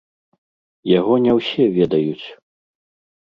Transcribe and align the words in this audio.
Яго 0.99 1.13
не 1.25 1.35
ўсе 1.39 1.63
ведаюць. 1.77 2.27